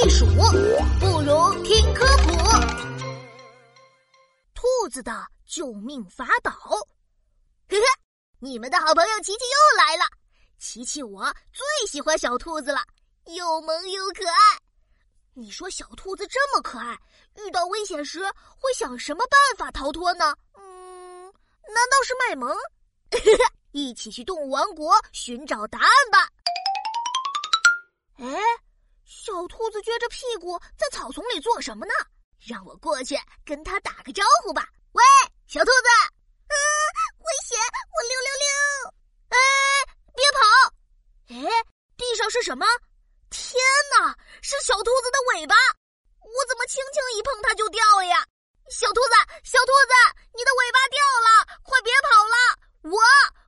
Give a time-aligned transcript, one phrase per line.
[0.00, 0.24] 避暑，
[1.00, 2.30] 不如听科普。
[4.54, 6.52] 兔子的救命法宝。
[6.52, 7.84] 呵呵，
[8.38, 10.04] 你们的好朋友琪琪又来了。
[10.56, 12.80] 琪琪，我最喜欢小兔子了，
[13.24, 14.38] 又萌又可爱。
[15.34, 16.96] 你说小兔子这么可爱，
[17.34, 18.20] 遇到危险时
[18.56, 20.32] 会想什么办法逃脱呢？
[20.56, 22.48] 嗯，难道是卖萌？
[23.10, 26.30] 呵呵一起去动物王国寻找答案吧。
[29.48, 31.92] 兔子撅着屁股在草丛里做什么呢？
[32.46, 34.68] 让我过去跟它打个招呼吧。
[34.92, 35.02] 喂，
[35.48, 35.88] 小兔子！
[36.46, 36.54] 啊，
[37.18, 37.58] 危险！
[37.90, 38.48] 我溜溜溜！
[39.30, 39.38] 哎，
[40.14, 40.40] 别跑！
[41.34, 41.64] 哎，
[41.96, 42.64] 地上是什么？
[43.30, 43.58] 天
[43.98, 45.56] 哪，是小兔子的尾巴！
[46.20, 48.24] 我怎么轻轻一碰它就掉了呀？
[48.70, 49.94] 小兔子，小兔子，
[50.36, 52.36] 你尾巴掉了，快别跑了！
[52.82, 53.00] 我，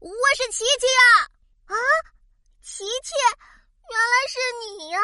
[0.00, 1.28] 我是琪琪呀！
[1.66, 1.76] 啊，
[2.62, 3.14] 琪琪。
[3.90, 5.00] 原来是你呀！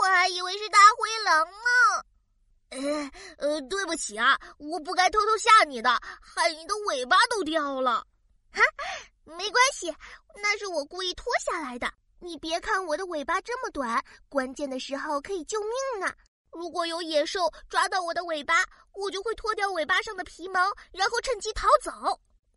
[0.00, 2.04] 我还以为是大灰狼呢。
[2.68, 5.88] 呃呃，对不起啊，我不该偷偷吓你的，
[6.20, 8.06] 害你的尾巴都掉了。
[8.52, 8.60] 哈，
[9.24, 9.90] 没关系，
[10.42, 11.90] 那是我故意脱下来的。
[12.18, 16.12] 你别看我的尾巴这么短，关键的时候可以救命呢。
[16.52, 20.60] 如果有野兽抓到我的尾巴，我就会脱掉尾巴上的皮毛，
[20.92, 21.90] 然后趁机逃走。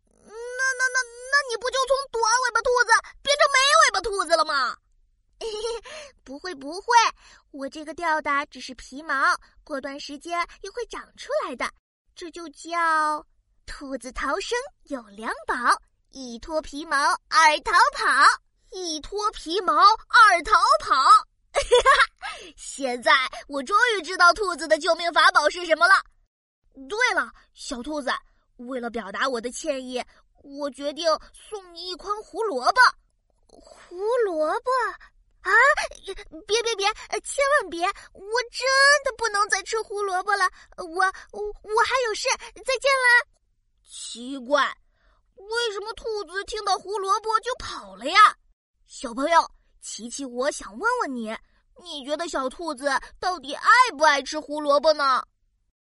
[0.04, 1.00] 那那那
[1.32, 2.92] 那你不就从短尾巴兔子
[3.22, 4.76] 变成没尾巴兔子了吗？
[5.40, 6.86] 嘿嘿，不会不会，
[7.50, 9.14] 我这个掉的只是皮毛，
[9.62, 11.70] 过段时间又会长出来的。
[12.16, 13.24] 这就叫
[13.66, 15.54] 兔子逃生有两宝：
[16.10, 16.96] 一脱皮毛，
[17.28, 18.04] 二逃跑。
[18.70, 20.94] 一脱皮毛，二逃跑。
[20.94, 23.12] 哈哈，现在
[23.46, 25.94] 我终于知道兔子的救命法宝是什么了。
[26.88, 28.10] 对了，小兔子，
[28.56, 30.02] 为了表达我的歉意，
[30.42, 32.80] 我决定送你一筐胡萝卜。
[33.46, 34.70] 胡萝卜。
[37.68, 37.86] 别！
[37.86, 37.92] 我
[38.50, 38.66] 真
[39.04, 40.48] 的不能再吃胡萝卜了。
[40.78, 40.84] 我
[41.32, 43.28] 我我还有事，再见了。
[43.88, 44.72] 奇怪，
[45.36, 48.18] 为什么兔子听到胡萝卜就跑了呀？
[48.86, 51.36] 小朋友，琪琪，我想问问你，
[51.82, 52.88] 你觉得小兔子
[53.18, 55.22] 到底爱不爱吃胡萝卜呢？